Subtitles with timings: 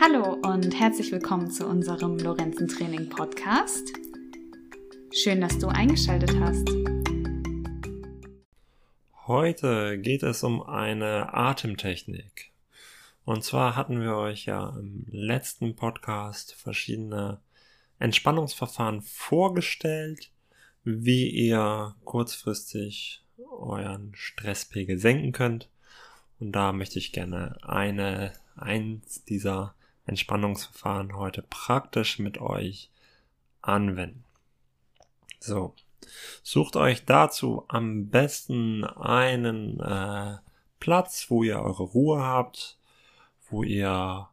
[0.00, 3.92] Hallo und herzlich willkommen zu unserem Lorenzen Training Podcast.
[5.12, 6.68] Schön, dass du eingeschaltet hast.
[9.26, 12.52] Heute geht es um eine Atemtechnik.
[13.24, 17.40] Und zwar hatten wir euch ja im letzten Podcast verschiedene
[17.98, 20.30] Entspannungsverfahren vorgestellt,
[20.84, 25.68] wie ihr kurzfristig euren Stresspegel senken könnt.
[26.38, 29.74] Und da möchte ich gerne eine, eins dieser
[30.08, 32.90] Entspannungsverfahren heute praktisch mit euch
[33.62, 34.24] anwenden.
[35.40, 35.74] So,
[36.42, 40.38] sucht euch dazu am besten einen äh,
[40.80, 42.78] Platz, wo ihr eure Ruhe habt,
[43.50, 44.28] wo ihr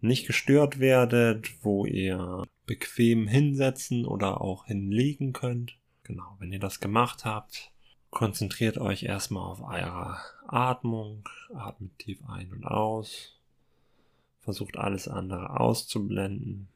[0.00, 5.78] nicht gestört werdet, wo ihr bequem hinsetzen oder auch hinlegen könnt.
[6.02, 7.72] Genau, wenn ihr das gemacht habt,
[8.10, 13.35] konzentriert euch erstmal auf eure Atmung, atmet tief ein und aus
[14.46, 16.68] versucht alles andere auszublenden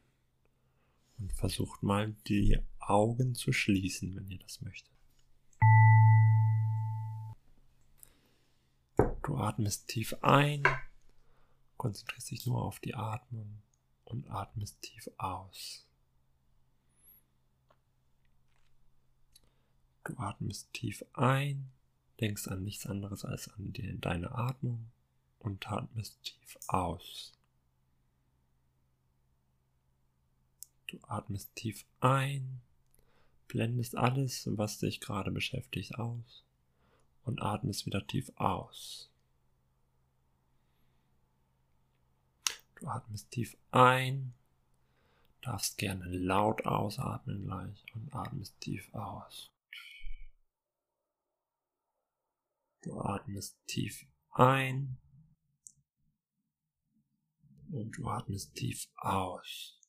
[1.19, 4.91] und versucht mal die Augen zu schließen, wenn ihr das möchtet.
[9.23, 10.65] Du atmest tief ein,
[11.77, 13.63] konzentrierst dich nur auf die Atmung
[14.03, 15.87] und atmest tief aus.
[20.03, 21.71] Du atmest tief ein,
[22.19, 24.91] denkst an nichts anderes als an deine Atmung
[25.39, 27.40] und atmest tief aus.
[30.91, 32.63] Du atmest tief ein,
[33.47, 36.45] blendest alles, was dich gerade beschäftigt, aus
[37.23, 39.09] und atmest wieder tief aus.
[42.75, 44.35] Du atmest tief ein,
[45.43, 49.53] darfst gerne laut ausatmen gleich und atmest tief aus.
[52.83, 54.97] Du atmest tief ein
[57.71, 59.80] und du atmest tief aus.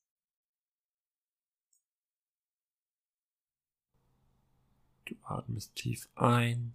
[5.38, 6.74] Atmest tief ein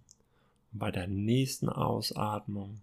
[0.71, 2.81] und bei der nächsten Ausatmung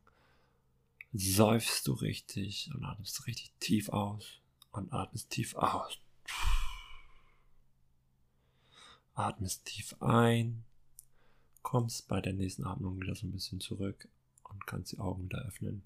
[1.12, 4.40] seufst du richtig und atmest richtig tief aus
[4.72, 5.98] und atmest tief aus.
[9.14, 10.64] Atmest tief ein,
[11.62, 14.08] kommst bei der nächsten Atmung wieder so ein bisschen zurück
[14.42, 15.84] und kannst die Augen wieder öffnen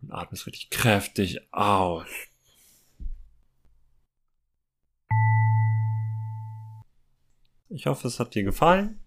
[0.00, 2.08] und atmest richtig kräftig aus.
[7.68, 9.03] Ich hoffe, es hat dir gefallen.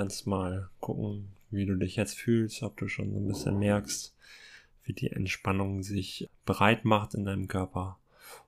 [0.00, 4.16] Kannst mal gucken, wie du dich jetzt fühlst, ob du schon so ein bisschen merkst,
[4.82, 7.98] wie die Entspannung sich breit macht in deinem Körper.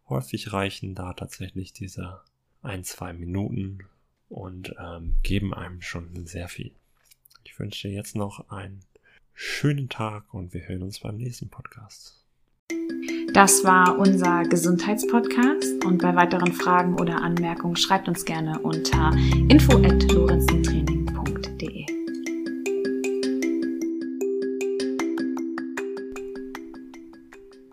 [0.08, 2.22] Häufig reichen da tatsächlich diese
[2.62, 3.80] ein, zwei Minuten
[4.30, 6.72] und ähm, geben einem schon sehr viel.
[7.44, 8.80] Ich wünsche dir jetzt noch einen
[9.34, 12.24] schönen Tag und wir hören uns beim nächsten Podcast.
[13.34, 19.12] Das war unser Gesundheitspodcast und bei weiteren Fragen oder Anmerkungen schreibt uns gerne unter
[19.50, 20.91] info at